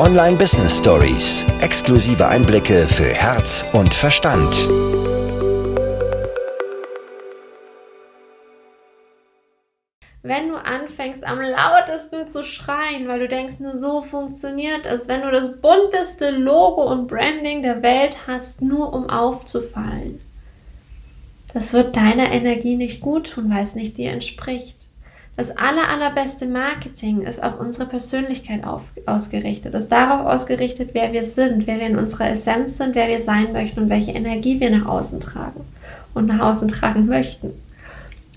[0.00, 1.44] Online Business Stories.
[1.60, 4.50] Exklusive Einblicke für Herz und Verstand.
[10.22, 15.20] Wenn du anfängst am lautesten zu schreien, weil du denkst, nur so funktioniert es, wenn
[15.20, 20.22] du das bunteste Logo und Branding der Welt hast, nur um aufzufallen,
[21.52, 24.79] das wird deiner Energie nicht gut tun, weil es nicht dir entspricht.
[25.40, 31.24] Das aller, allerbeste Marketing ist auf unsere Persönlichkeit auf, ausgerichtet, ist darauf ausgerichtet, wer wir
[31.24, 34.68] sind, wer wir in unserer Essenz sind, wer wir sein möchten und welche Energie wir
[34.68, 35.64] nach außen tragen
[36.12, 37.54] und nach außen tragen möchten.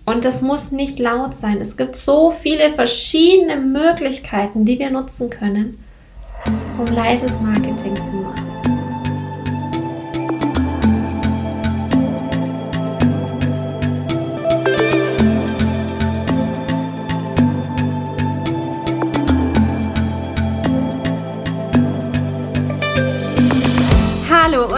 [0.05, 1.59] Und das muss nicht laut sein.
[1.59, 5.83] Es gibt so viele verschiedene Möglichkeiten, die wir nutzen können,
[6.77, 8.52] um leises Marketing zu machen.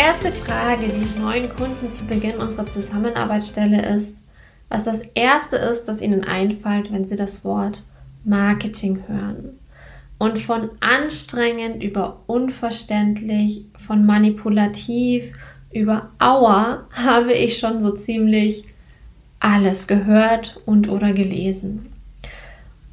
[0.00, 4.16] Erste Frage, die ich neuen Kunden zu Beginn unserer Zusammenarbeit stelle, ist,
[4.70, 7.84] was das Erste ist, das ihnen einfällt, wenn sie das Wort
[8.24, 9.58] Marketing hören.
[10.16, 15.34] Und von anstrengend über unverständlich, von manipulativ
[15.70, 18.64] über Aua habe ich schon so ziemlich
[19.38, 21.92] alles gehört und oder gelesen.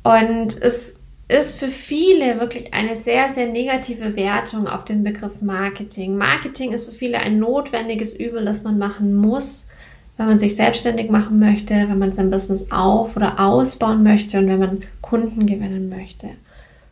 [0.03, 0.96] Und es
[1.27, 6.15] ist für viele wirklich eine sehr, sehr negative Wertung auf den Begriff Marketing.
[6.15, 9.67] Marketing ist für viele ein notwendiges Übel, das man machen muss,
[10.15, 14.47] wenn man sich selbstständig machen möchte, wenn man sein Business auf- oder ausbauen möchte und
[14.47, 16.29] wenn man Kunden gewinnen möchte.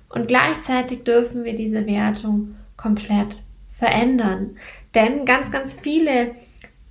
[0.09, 4.57] Und gleichzeitig dürfen wir diese Wertung komplett verändern.
[4.93, 6.31] Denn ganz, ganz viele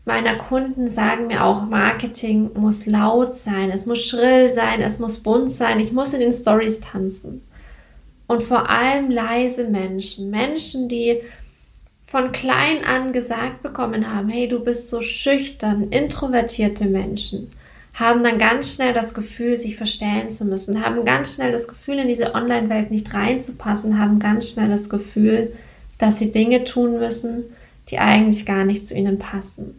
[0.05, 5.21] meiner Kunden sagen mir auch, Marketing muss laut sein, es muss schrill sein, es muss
[5.21, 7.43] bunt sein, ich muss in den Stories tanzen.
[8.27, 11.21] Und vor allem leise Menschen, Menschen, die
[12.07, 17.51] von klein an gesagt bekommen haben, hey, du bist so schüchtern, introvertierte Menschen,
[17.95, 21.99] haben dann ganz schnell das Gefühl, sich verstellen zu müssen, haben ganz schnell das Gefühl,
[21.99, 25.55] in diese Online-Welt nicht reinzupassen, haben ganz schnell das Gefühl,
[25.99, 27.45] dass sie Dinge tun müssen,
[27.91, 29.79] die eigentlich gar nicht zu ihnen passen.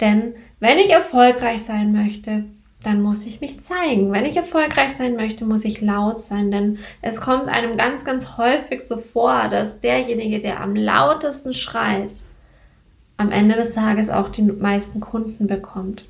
[0.00, 2.44] Denn wenn ich erfolgreich sein möchte,
[2.82, 4.12] dann muss ich mich zeigen.
[4.12, 8.38] Wenn ich erfolgreich sein möchte, muss ich laut sein, denn es kommt einem ganz, ganz
[8.38, 12.12] häufig so vor, dass derjenige, der am lautesten schreit,
[13.18, 16.06] am Ende des Tages auch die meisten Kunden bekommt.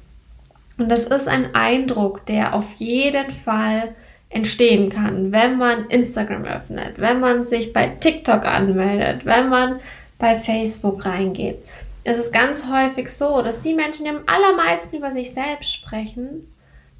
[0.79, 3.95] Und das ist ein Eindruck, der auf jeden Fall
[4.31, 9.81] entstehen kann, wenn man Instagram öffnet, wenn man sich bei TikTok anmeldet, wenn man
[10.19, 11.59] bei Facebook reingeht
[12.05, 16.47] es ist ganz häufig so, dass die Menschen, die am allermeisten über sich selbst sprechen,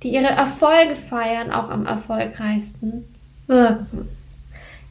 [0.03, 3.05] die ihre Erfolge feiern, auch am erfolgreichsten
[3.47, 4.09] wirken.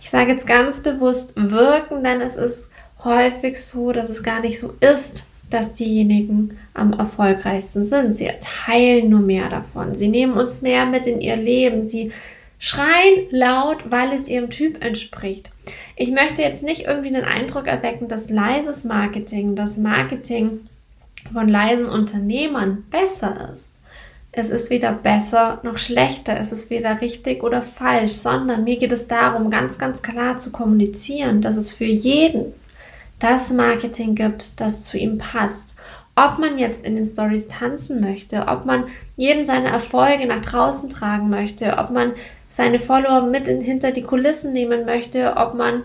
[0.02, 2.70] Ich sage jetzt ganz bewusst wirken, denn es ist
[3.04, 8.14] häufig so, dass es gar nicht so ist, dass diejenigen am erfolgreichsten sind.
[8.14, 8.30] Sie
[8.66, 9.98] teilen nur mehr davon.
[9.98, 11.88] Sie nehmen uns mehr mit in ihr Leben.
[11.88, 12.12] Sie
[12.60, 15.50] schreien laut, weil es ihrem Typ entspricht.
[16.02, 20.62] Ich möchte jetzt nicht irgendwie den Eindruck erwecken, dass leises Marketing, das Marketing
[21.34, 23.74] von leisen Unternehmern besser ist.
[24.32, 28.94] Es ist weder besser noch schlechter, es ist weder richtig oder falsch, sondern mir geht
[28.94, 32.54] es darum, ganz, ganz klar zu kommunizieren, dass es für jeden
[33.20, 35.76] das Marketing gibt, das zu ihm passt.
[36.16, 38.86] Ob man jetzt in den Stories tanzen möchte, ob man
[39.18, 42.14] jeden seine Erfolge nach draußen tragen möchte, ob man
[42.50, 45.84] seine Follower mit in, hinter die Kulissen nehmen möchte, ob man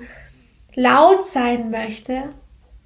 [0.74, 2.24] laut sein möchte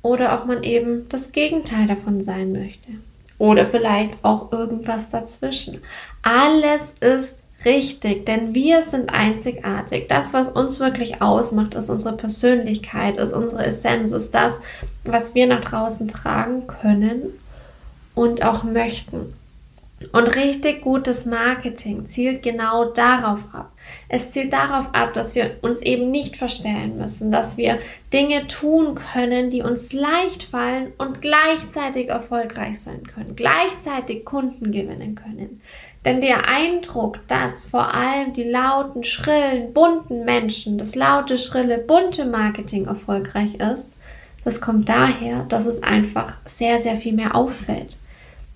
[0.02, 2.90] oder ob man eben das Gegenteil davon sein möchte.
[3.38, 5.80] Oder vielleicht auch irgendwas dazwischen.
[6.22, 10.08] Alles ist richtig, denn wir sind einzigartig.
[10.08, 14.60] Das, was uns wirklich ausmacht, ist unsere Persönlichkeit, ist unsere Essenz, ist das,
[15.04, 17.22] was wir nach draußen tragen können
[18.14, 19.34] und auch möchten.
[20.12, 23.72] Und richtig gutes Marketing zielt genau darauf ab.
[24.08, 27.78] Es zielt darauf ab, dass wir uns eben nicht verstellen müssen, dass wir
[28.12, 35.16] Dinge tun können, die uns leicht fallen und gleichzeitig erfolgreich sein können, gleichzeitig Kunden gewinnen
[35.16, 35.60] können.
[36.04, 42.24] Denn der Eindruck, dass vor allem die lauten, schrillen, bunten Menschen, das laute, schrille, bunte
[42.24, 43.92] Marketing erfolgreich ist,
[44.44, 47.98] das kommt daher, dass es einfach sehr, sehr viel mehr auffällt.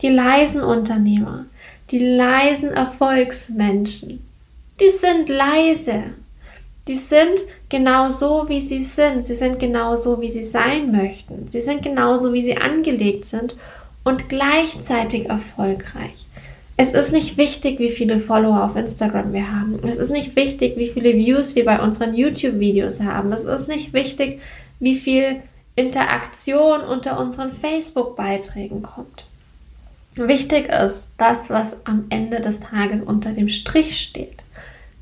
[0.03, 1.47] Die leisen Unternehmer,
[1.91, 4.27] die leisen Erfolgsmenschen,
[4.81, 6.03] die sind leise.
[6.89, 9.27] Die sind genau so, wie sie sind.
[9.27, 11.47] Sie sind genau so, wie sie sein möchten.
[11.49, 13.55] Sie sind genau so, wie sie angelegt sind
[14.03, 16.27] und gleichzeitig erfolgreich.
[16.77, 19.79] Es ist nicht wichtig, wie viele Follower auf Instagram wir haben.
[19.85, 23.31] Es ist nicht wichtig, wie viele Views wir bei unseren YouTube-Videos haben.
[23.31, 24.41] Es ist nicht wichtig,
[24.81, 25.37] wie viel
[25.77, 29.27] Interaktion unter unseren Facebook-Beiträgen kommt.
[30.15, 34.43] Wichtig ist das, was am Ende des Tages unter dem Strich steht.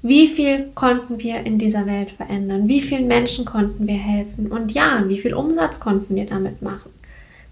[0.03, 2.69] Wie viel konnten wir in dieser Welt verändern?
[2.69, 4.51] Wie vielen Menschen konnten wir helfen?
[4.51, 6.91] Und ja, wie viel Umsatz konnten wir damit machen?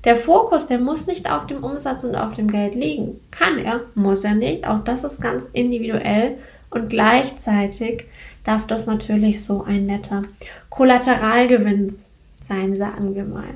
[0.05, 3.21] Der Fokus, der muss nicht auf dem Umsatz und auf dem Geld liegen.
[3.31, 4.67] Kann er, muss er nicht.
[4.67, 6.39] Auch das ist ganz individuell.
[6.71, 8.05] Und gleichzeitig
[8.45, 10.23] darf das natürlich so ein netter
[10.71, 11.97] Kollateralgewinn
[12.41, 13.55] sein, sagen wir mal.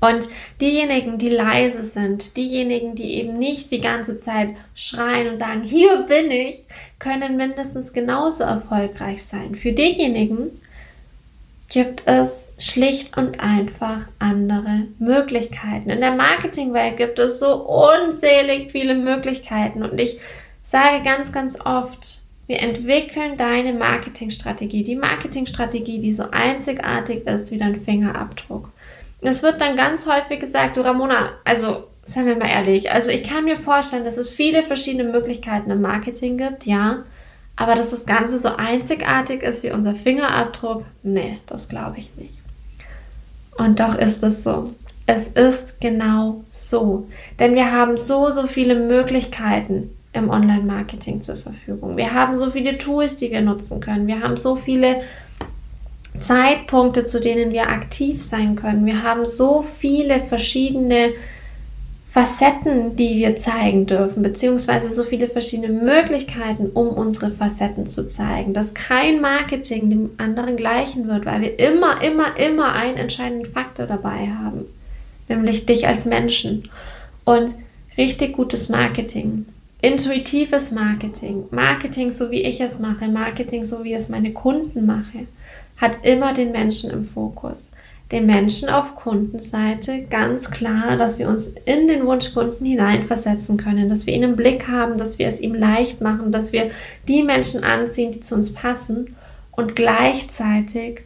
[0.00, 0.28] Und
[0.60, 6.04] diejenigen, die leise sind, diejenigen, die eben nicht die ganze Zeit schreien und sagen, hier
[6.08, 6.64] bin ich,
[6.98, 9.54] können mindestens genauso erfolgreich sein.
[9.54, 10.50] Für diejenigen
[11.68, 15.90] gibt es schlicht und einfach andere Möglichkeiten.
[15.90, 20.18] In der Marketingwelt gibt es so unzählig viele Möglichkeiten und ich
[20.62, 27.58] sage ganz, ganz oft, wir entwickeln deine Marketingstrategie, die Marketingstrategie, die so einzigartig ist wie
[27.58, 28.70] dein Fingerabdruck.
[29.20, 33.24] Es wird dann ganz häufig gesagt, du Ramona, also seien wir mal ehrlich, also ich
[33.24, 37.04] kann mir vorstellen, dass es viele verschiedene Möglichkeiten im Marketing gibt, ja,
[37.56, 42.34] aber dass das Ganze so einzigartig ist wie unser Fingerabdruck, nee, das glaube ich nicht.
[43.56, 44.74] Und doch ist es so.
[45.06, 47.08] Es ist genau so.
[47.40, 51.96] Denn wir haben so, so viele Möglichkeiten im Online-Marketing zur Verfügung.
[51.96, 54.06] Wir haben so viele Tools, die wir nutzen können.
[54.06, 55.00] Wir haben so viele
[56.20, 58.86] Zeitpunkte, zu denen wir aktiv sein können.
[58.86, 61.10] Wir haben so viele verschiedene
[62.10, 68.54] Facetten, die wir zeigen dürfen, beziehungsweise so viele verschiedene Möglichkeiten, um unsere Facetten zu zeigen,
[68.54, 73.86] dass kein Marketing dem anderen gleichen wird, weil wir immer, immer, immer einen entscheidenden Faktor
[73.86, 74.64] dabei haben,
[75.28, 76.70] nämlich dich als Menschen.
[77.24, 77.54] Und
[77.98, 79.44] richtig gutes Marketing,
[79.82, 85.26] intuitives Marketing, Marketing so wie ich es mache, Marketing so wie es meine Kunden mache,
[85.78, 87.70] hat immer den Menschen im Fokus.
[88.10, 94.06] Den Menschen auf Kundenseite ganz klar, dass wir uns in den Wunschkunden hineinversetzen können, dass
[94.06, 96.70] wir ihn im Blick haben, dass wir es ihm leicht machen, dass wir
[97.06, 99.14] die Menschen anziehen, die zu uns passen
[99.52, 101.00] und gleichzeitig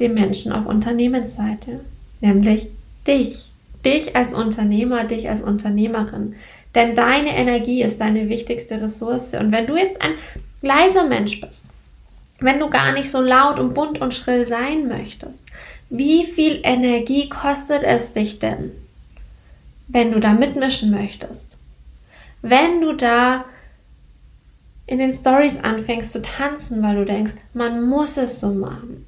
[0.00, 1.80] den Menschen auf Unternehmensseite,
[2.20, 2.66] nämlich
[3.06, 3.50] dich,
[3.84, 6.34] dich als Unternehmer, dich als Unternehmerin.
[6.74, 9.34] Denn deine Energie ist deine wichtigste Ressource.
[9.34, 10.12] Und wenn du jetzt ein
[10.60, 11.70] leiser Mensch bist,
[12.40, 15.46] wenn du gar nicht so laut und bunt und schrill sein möchtest,
[15.90, 18.72] wie viel Energie kostet es dich denn,
[19.88, 21.56] wenn du da mitmischen möchtest?
[22.42, 23.44] Wenn du da
[24.86, 29.06] in den Stories anfängst zu tanzen, weil du denkst, man muss es so machen.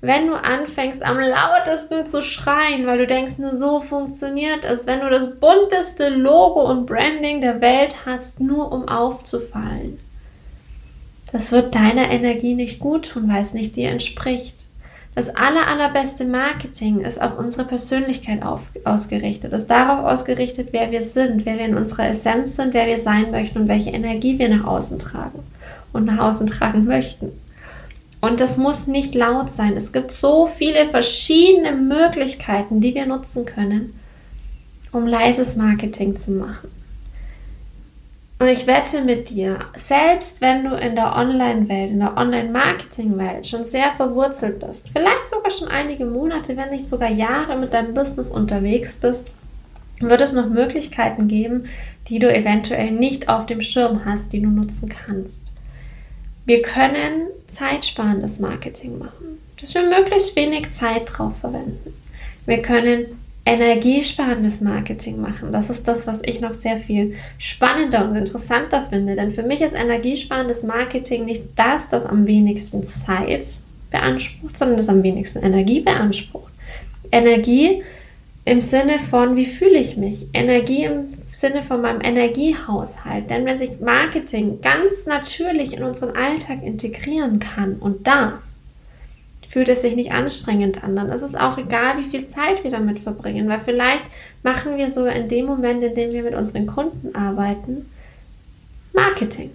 [0.00, 4.84] Wenn du anfängst am lautesten zu schreien, weil du denkst, nur so funktioniert es.
[4.84, 10.00] Wenn du das bunteste Logo und Branding der Welt hast, nur um aufzufallen.
[11.32, 14.54] Das wird deiner Energie nicht gut tun, weil es nicht dir entspricht.
[15.14, 21.02] Das aller, allerbeste Marketing ist auf unsere Persönlichkeit auf, ausgerichtet, ist darauf ausgerichtet, wer wir
[21.02, 24.48] sind, wer wir in unserer Essenz sind, wer wir sein möchten und welche Energie wir
[24.48, 25.40] nach außen tragen
[25.92, 27.28] und nach außen tragen möchten.
[28.22, 29.76] Und das muss nicht laut sein.
[29.76, 33.98] Es gibt so viele verschiedene Möglichkeiten, die wir nutzen können,
[34.92, 36.81] um leises Marketing zu machen.
[38.42, 43.66] Und ich wette mit dir, selbst wenn du in der Online-Welt, in der Online-Marketing-Welt schon
[43.66, 48.32] sehr verwurzelt bist, vielleicht sogar schon einige Monate, wenn nicht sogar Jahre mit deinem Business
[48.32, 49.30] unterwegs bist,
[50.00, 51.68] wird es noch Möglichkeiten geben,
[52.08, 55.52] die du eventuell nicht auf dem Schirm hast, die du nutzen kannst.
[56.44, 61.94] Wir können zeitsparendes Marketing machen, dass wir möglichst wenig Zeit drauf verwenden.
[62.46, 65.50] Wir können energiesparendes Marketing machen.
[65.50, 69.16] Das ist das, was ich noch sehr viel spannender und interessanter finde.
[69.16, 74.88] Denn für mich ist energiesparendes Marketing nicht das, das am wenigsten Zeit beansprucht, sondern das
[74.88, 76.52] am wenigsten Energie beansprucht.
[77.10, 77.82] Energie
[78.44, 80.26] im Sinne von, wie fühle ich mich?
[80.32, 83.28] Energie im Sinne von meinem Energiehaushalt.
[83.28, 88.40] Denn wenn sich Marketing ganz natürlich in unseren Alltag integrieren kann und darf,
[89.52, 90.96] fühlt es sich nicht anstrengend an.
[90.96, 94.04] Dann ist es auch egal, wie viel Zeit wir damit verbringen, weil vielleicht
[94.42, 97.84] machen wir sogar in dem Moment, in dem wir mit unseren Kunden arbeiten,
[98.94, 99.50] Marketing.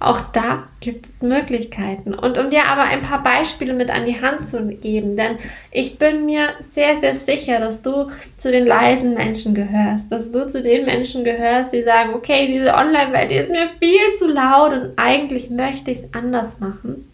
[0.00, 2.12] Auch da gibt es Möglichkeiten.
[2.12, 5.38] Und um dir aber ein paar Beispiele mit an die Hand zu geben, denn
[5.72, 10.46] ich bin mir sehr, sehr sicher, dass du zu den leisen Menschen gehörst, dass du
[10.50, 14.72] zu den Menschen gehörst, die sagen, okay, diese Online-Welt, die ist mir viel zu laut
[14.72, 17.08] und eigentlich möchte ich es anders machen,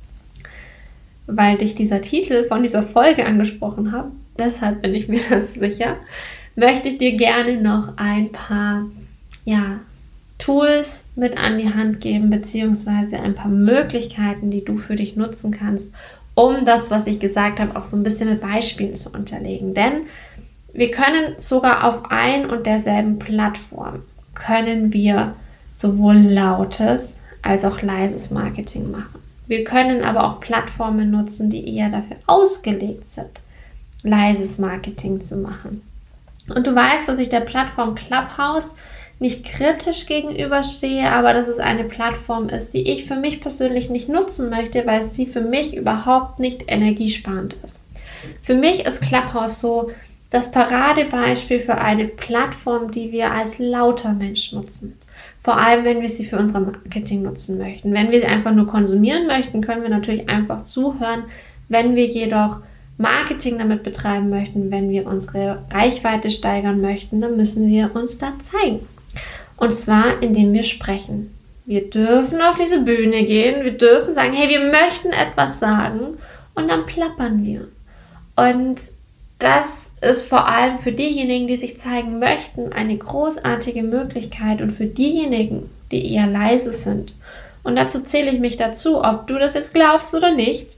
[1.27, 4.07] weil dich dieser Titel von dieser Folge angesprochen hat.
[4.39, 5.97] Deshalb bin ich mir das sicher.
[6.57, 8.87] Möchte ich dir gerne noch ein paar,
[9.45, 9.81] ja,
[10.39, 15.53] Tools mit an die Hand geben, beziehungsweise ein paar Möglichkeiten, die du für dich nutzen
[15.53, 15.95] kannst,
[16.35, 19.75] um das, was ich gesagt habe, auch so ein bisschen mit Beispielen zu unterlegen.
[19.75, 20.07] Denn
[20.73, 24.03] wir können sogar auf ein und derselben Plattform
[24.35, 25.35] können wir
[25.75, 29.24] sowohl lautes als auch leises Marketing machen.
[29.47, 33.31] Wir können aber auch Plattformen nutzen, die eher dafür ausgelegt sind,
[34.03, 35.83] leises Marketing zu machen.
[36.55, 38.75] Und du weißt, dass ich der Plattform Clubhouse
[39.19, 44.09] nicht kritisch gegenüberstehe, aber dass es eine Plattform ist, die ich für mich persönlich nicht
[44.09, 47.81] nutzen möchte, weil sie für mich überhaupt nicht energiesparend ist.
[48.43, 49.91] Für mich ist Clubhouse so
[50.31, 54.99] das Paradebeispiel für eine Plattform, die wir als lauter Mensch nutzen.
[55.45, 57.93] Vor allem, wenn wir sie für unser Marketing nutzen möchten.
[57.93, 61.25] Wenn wir sie einfach nur konsumieren möchten, können wir natürlich einfach zuhören.
[61.69, 62.61] Wenn wir jedoch
[62.97, 68.33] Marketing damit betreiben möchten, wenn wir unsere Reichweite steigern möchten, dann müssen wir uns da
[68.43, 68.81] zeigen.
[69.59, 71.31] Und zwar, indem wir sprechen.
[71.67, 76.19] Wir dürfen auf diese Bühne gehen, wir dürfen sagen, hey, wir möchten etwas sagen
[76.55, 77.69] und dann plappern wir.
[78.37, 78.81] Und
[79.39, 84.87] das ist vor allem für diejenigen, die sich zeigen möchten, eine großartige Möglichkeit und für
[84.87, 87.15] diejenigen, die eher leise sind.
[87.63, 90.69] Und dazu zähle ich mich dazu, ob du das jetzt glaubst oder nicht.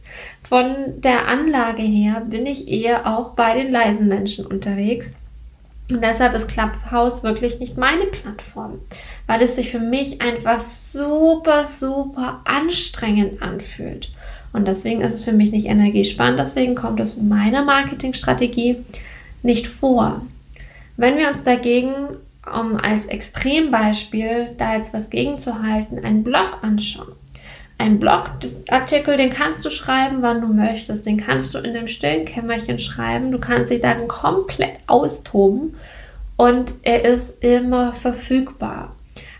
[0.49, 5.12] Von der Anlage her bin ich eher auch bei den leisen Menschen unterwegs.
[5.90, 8.80] Und deshalb ist Clubhouse wirklich nicht meine Plattform,
[9.26, 14.11] weil es sich für mich einfach super, super anstrengend anfühlt.
[14.52, 18.76] Und deswegen ist es für mich nicht energiespannend, deswegen kommt es in meiner Marketingstrategie
[19.43, 20.23] nicht vor.
[20.97, 21.93] Wenn wir uns dagegen,
[22.47, 27.12] um als Extrembeispiel da jetzt was gegenzuhalten, einen Blog anschauen,
[27.78, 31.05] ein Blogartikel, den kannst du schreiben, wann du möchtest.
[31.07, 33.31] Den kannst du in dem stillen Kämmerchen schreiben.
[33.31, 35.76] Du kannst dich dann komplett austoben
[36.37, 38.95] und er ist immer verfügbar.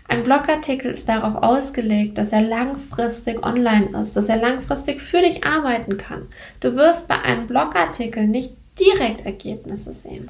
[0.09, 5.43] Ein Blogartikel ist darauf ausgelegt, dass er langfristig online ist, dass er langfristig für dich
[5.43, 6.27] arbeiten kann.
[6.61, 10.29] Du wirst bei einem Blogartikel nicht direkt Ergebnisse sehen.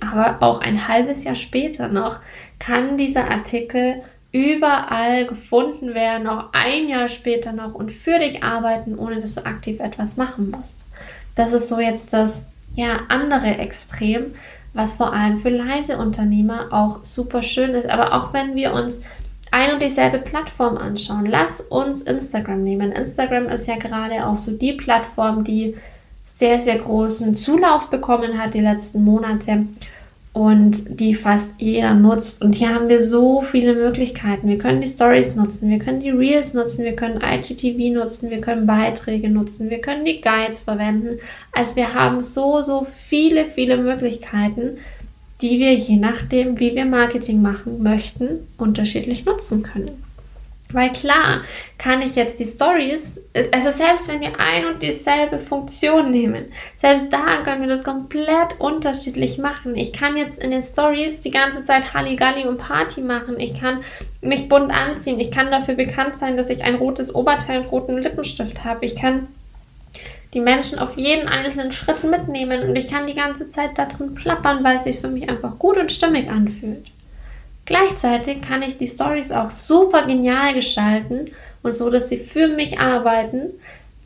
[0.00, 2.16] Aber auch ein halbes Jahr später noch
[2.58, 8.98] kann dieser Artikel überall gefunden werden, auch ein Jahr später noch und für dich arbeiten,
[8.98, 10.76] ohne dass du aktiv etwas machen musst.
[11.36, 14.34] Das ist so jetzt das ja, andere Extrem,
[14.74, 17.88] was vor allem für leise Unternehmer auch super schön ist.
[17.88, 19.00] Aber auch wenn wir uns
[19.50, 22.92] ein und dieselbe Plattform anschauen, lass uns Instagram nehmen.
[22.92, 25.76] Instagram ist ja gerade auch so die Plattform, die
[26.36, 29.66] sehr, sehr großen Zulauf bekommen hat die letzten Monate
[30.34, 32.42] und die fast jeder nutzt.
[32.42, 34.48] Und hier haben wir so viele Möglichkeiten.
[34.48, 38.42] Wir können die Stories nutzen, wir können die Reels nutzen, wir können IGTV nutzen, wir
[38.42, 41.20] können Beiträge nutzen, wir können die Guides verwenden.
[41.52, 44.76] Also wir haben so, so viele, viele Möglichkeiten,
[45.40, 50.05] die wir je nachdem, wie wir Marketing machen möchten, unterschiedlich nutzen können.
[50.72, 51.42] Weil klar
[51.78, 53.20] kann ich jetzt die Stories,
[53.52, 56.46] also selbst wenn wir ein und dieselbe Funktion nehmen,
[56.76, 59.76] selbst da können wir das komplett unterschiedlich machen.
[59.76, 63.38] Ich kann jetzt in den Stories die ganze Zeit Halligalli und Party machen.
[63.38, 63.84] Ich kann
[64.20, 65.20] mich bunt anziehen.
[65.20, 68.86] Ich kann dafür bekannt sein, dass ich ein rotes Oberteil und roten Lippenstift habe.
[68.86, 69.28] Ich kann
[70.34, 74.16] die Menschen auf jeden einzelnen Schritt mitnehmen und ich kann die ganze Zeit da drin
[74.16, 76.90] plappern, weil es sich für mich einfach gut und stimmig anfühlt.
[77.66, 81.32] Gleichzeitig kann ich die Stories auch super genial gestalten
[81.62, 83.50] und so, dass sie für mich arbeiten,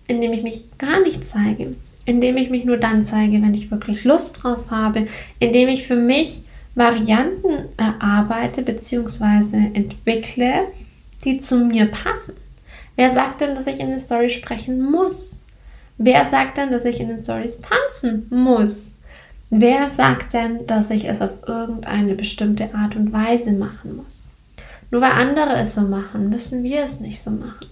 [0.06, 1.74] indem ich mich gar nicht zeige,
[2.06, 5.06] indem ich mich nur dann zeige, wenn ich wirklich Lust drauf habe,
[5.38, 6.42] indem ich für mich
[6.74, 9.74] Varianten erarbeite bzw.
[9.74, 10.68] entwickle,
[11.24, 12.36] die zu mir passen.
[12.96, 15.42] Wer sagt denn, dass ich in den Stories sprechen muss?
[15.98, 18.89] Wer sagt denn, dass ich in den Stories tanzen muss?
[19.50, 24.30] Wer sagt denn, dass ich es auf irgendeine bestimmte Art und Weise machen muss?
[24.92, 27.66] Nur weil andere es so machen, müssen wir es nicht so machen.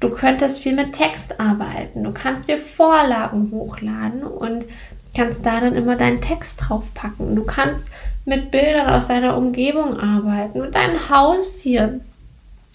[0.00, 2.04] Du könntest viel mit Text arbeiten.
[2.04, 4.66] Du kannst dir Vorlagen hochladen und
[5.14, 7.36] kannst da dann immer deinen Text draufpacken.
[7.36, 7.90] Du kannst
[8.24, 12.00] mit Bildern aus deiner Umgebung arbeiten, mit deinem Haustier.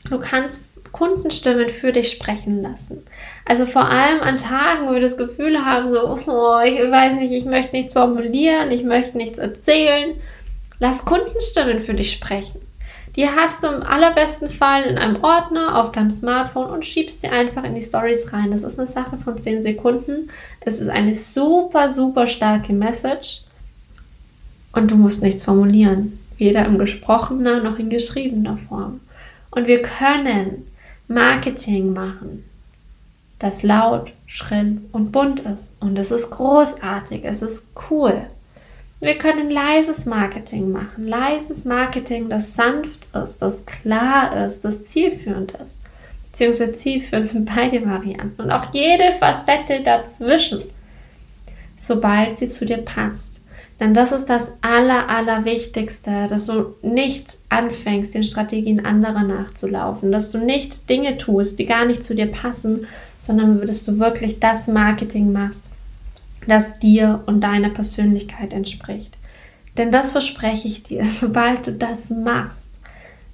[0.09, 3.05] Du kannst Kundenstimmen für dich sprechen lassen.
[3.45, 7.33] Also vor allem an Tagen, wo wir das Gefühl haben, so, oh, ich weiß nicht,
[7.33, 10.15] ich möchte nichts formulieren, ich möchte nichts erzählen,
[10.79, 12.61] lass Kundenstimmen für dich sprechen.
[13.15, 17.27] Die hast du im allerbesten Fall in einem Ordner auf deinem Smartphone und schiebst sie
[17.27, 18.51] einfach in die Stories rein.
[18.51, 20.29] Das ist eine Sache von 10 Sekunden.
[20.61, 23.41] Es ist eine super, super starke Message
[24.71, 26.19] und du musst nichts formulieren.
[26.37, 29.01] Weder im gesprochener noch in geschriebener Form.
[29.51, 30.70] Und wir können
[31.13, 32.45] Marketing machen,
[33.39, 35.69] das laut, schrill und bunt ist.
[35.79, 38.27] Und es ist großartig, es ist cool.
[38.99, 41.07] Wir können leises Marketing machen.
[41.07, 45.79] Leises Marketing, das sanft ist, das klar ist, das zielführend ist.
[46.31, 48.41] Beziehungsweise zielführend sind beide Varianten.
[48.41, 50.63] Und auch jede Facette dazwischen,
[51.79, 53.30] sobald sie zu dir passt.
[53.81, 60.31] Denn das ist das Aller, Allerwichtigste, dass du nicht anfängst, den Strategien anderer nachzulaufen, dass
[60.31, 62.85] du nicht Dinge tust, die gar nicht zu dir passen,
[63.17, 65.63] sondern dass du wirklich das Marketing machst,
[66.45, 69.17] das dir und deiner Persönlichkeit entspricht.
[69.79, 72.69] Denn das verspreche ich dir, sobald du das machst,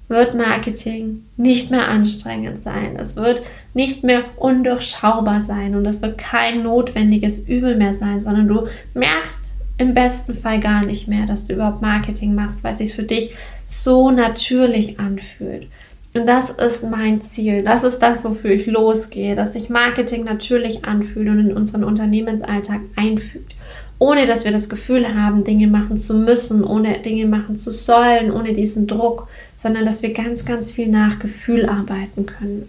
[0.08, 2.96] wird Marketing nicht mehr anstrengend sein.
[2.98, 3.42] Es wird
[3.74, 9.47] nicht mehr undurchschaubar sein und es wird kein notwendiges Übel mehr sein, sondern du merkst
[9.78, 13.04] im besten Fall gar nicht mehr, dass du überhaupt Marketing machst, weil es sich für
[13.04, 13.30] dich
[13.66, 15.68] so natürlich anfühlt.
[16.14, 17.62] Und das ist mein Ziel.
[17.62, 22.80] Das ist das, wofür ich losgehe, dass sich Marketing natürlich anfühlt und in unseren Unternehmensalltag
[22.96, 23.54] einfügt.
[24.00, 28.32] Ohne dass wir das Gefühl haben, Dinge machen zu müssen, ohne Dinge machen zu sollen,
[28.32, 32.68] ohne diesen Druck, sondern dass wir ganz, ganz viel nach Gefühl arbeiten können.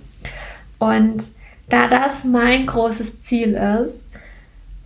[0.80, 1.24] Und
[1.70, 4.00] da das mein großes Ziel ist,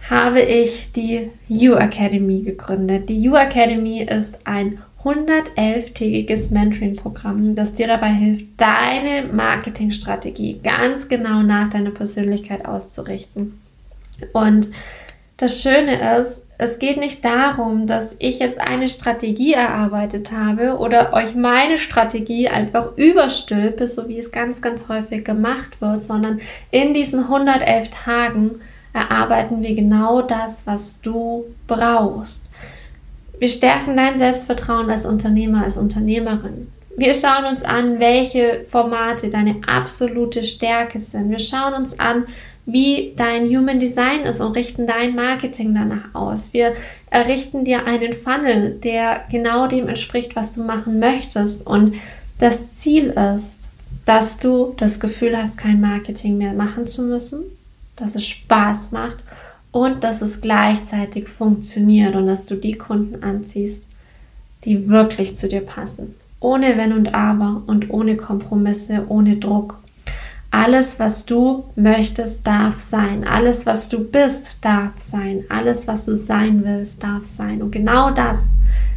[0.10, 3.10] habe ich die You Academy gegründet.
[3.10, 11.42] Die You Academy ist ein 111-tägiges Mentoring-Programm, das dir dabei hilft, deine Marketingstrategie ganz genau
[11.42, 13.60] nach deiner Persönlichkeit auszurichten.
[14.32, 14.72] Und
[15.38, 21.12] das Schöne ist, es geht nicht darum, dass ich jetzt eine Strategie erarbeitet habe oder
[21.12, 26.40] euch meine Strategie einfach überstülpe, so wie es ganz, ganz häufig gemacht wird, sondern
[26.72, 28.62] in diesen 111 Tagen
[28.94, 32.52] erarbeiten wir genau das, was du brauchst.
[33.40, 36.72] Wir stärken dein Selbstvertrauen als Unternehmer, als Unternehmerin.
[36.96, 41.32] Wir schauen uns an, welche Formate deine absolute Stärke sind.
[41.32, 42.26] Wir schauen uns an,
[42.66, 46.54] wie dein Human Design ist und richten dein Marketing danach aus.
[46.54, 46.76] Wir
[47.10, 51.66] errichten dir einen Funnel, der genau dem entspricht, was du machen möchtest.
[51.68, 51.96] Und
[52.40, 53.60] das Ziel ist,
[54.06, 57.44] dass du das Gefühl hast, kein Marketing mehr machen zu müssen,
[58.04, 59.24] dass es Spaß macht
[59.72, 63.86] und dass es gleichzeitig funktioniert und dass du die Kunden anziehst,
[64.66, 66.16] die wirklich zu dir passen.
[66.42, 69.80] Ohne Wenn und Aber und ohne Kompromisse, ohne Druck.
[70.52, 73.26] Alles, was du möchtest, darf sein.
[73.26, 75.46] Alles, was du bist, darf sein.
[75.48, 77.62] Alles, was du sein willst, darf sein.
[77.62, 78.50] Und genau das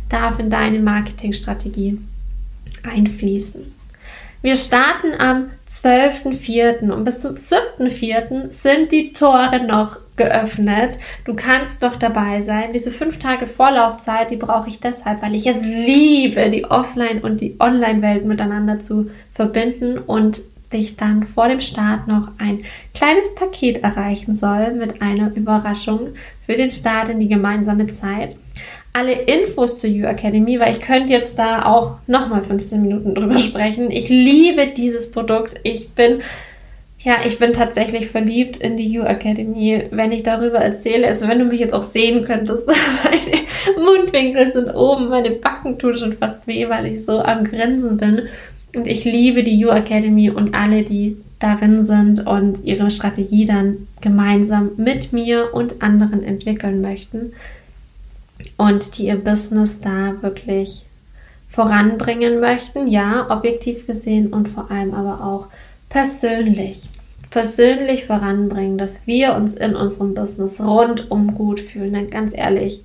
[0.09, 1.99] darf in deine Marketingstrategie
[2.83, 3.73] einfließen.
[4.47, 6.93] Wir starten am 12.04.
[6.93, 8.53] und bis zum 7.04.
[8.53, 11.01] sind die Tore noch geöffnet.
[11.25, 12.73] Du kannst doch dabei sein.
[12.73, 17.41] Diese fünf Tage Vorlaufzeit, die brauche ich deshalb, weil ich es liebe, die Offline- und
[17.41, 23.83] die Online-Welt miteinander zu verbinden und dich dann vor dem Start noch ein kleines Paket
[23.83, 26.11] erreichen soll mit einer Überraschung
[26.45, 28.37] für den Start in die gemeinsame Zeit.
[28.97, 33.39] Alle Infos zur You Academy, weil ich könnte jetzt da auch nochmal 15 Minuten drüber
[33.39, 33.91] sprechen.
[33.91, 35.61] Ich liebe dieses Produkt.
[35.65, 36.21] Ich bin
[37.01, 41.09] ja, ich bin tatsächlich verliebt in die You Academy, wenn ich darüber erzähle.
[41.09, 42.67] Also wenn du mich jetzt auch sehen könntest,
[43.05, 47.99] meine Mundwinkel sind oben, meine Backen tun schon fast weh, weil ich so am Grinsen
[47.99, 48.23] bin.
[48.75, 53.89] Und ich liebe die You Academy und alle, die darin sind und ihre Strategie dann
[54.01, 57.35] gemeinsam mit mir und anderen entwickeln möchten
[58.57, 60.85] und die ihr Business da wirklich
[61.49, 62.87] voranbringen möchten.
[62.89, 65.49] Ja, objektiv gesehen und vor allem aber auch
[65.89, 66.83] persönlich,
[67.31, 71.95] persönlich voranbringen, dass wir uns in unserem Business rundum gut fühlen.
[71.95, 72.83] Denn ganz ehrlich,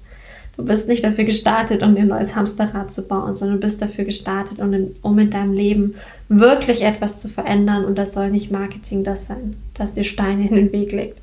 [0.58, 3.82] du bist nicht dafür gestartet, um dir ein neues Hamsterrad zu bauen, sondern du bist
[3.82, 5.96] dafür gestartet, um in, um in deinem Leben
[6.30, 7.86] wirklich etwas zu verändern.
[7.86, 11.21] Und das soll nicht Marketing das sein, das dir Steine in den Weg legt.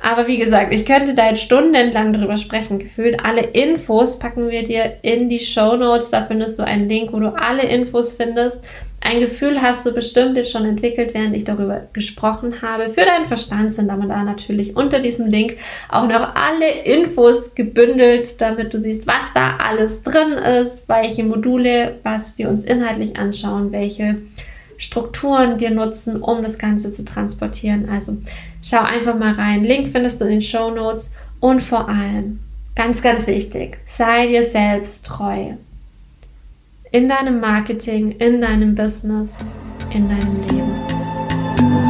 [0.00, 2.78] Aber wie gesagt, ich könnte da jetzt stundenlang drüber sprechen.
[2.78, 6.10] Gefühlt alle Infos packen wir dir in die Show Notes.
[6.10, 8.60] Da findest du einen Link, wo du alle Infos findest.
[9.00, 12.88] Ein Gefühl hast du bestimmt jetzt schon entwickelt, während ich darüber gesprochen habe.
[12.88, 18.40] Für deinen Verstand sind aber da natürlich unter diesem Link auch noch alle Infos gebündelt,
[18.40, 23.70] damit du siehst, was da alles drin ist, welche Module, was wir uns inhaltlich anschauen,
[23.70, 24.16] welche
[24.78, 27.88] Strukturen wir nutzen, um das Ganze zu transportieren.
[27.88, 28.16] Also
[28.62, 29.64] schau einfach mal rein.
[29.64, 32.40] Link findest du in den Show Notes und vor allem,
[32.74, 35.54] ganz, ganz wichtig, sei dir selbst treu
[36.92, 39.34] in deinem Marketing, in deinem Business,
[39.92, 41.85] in deinem Leben.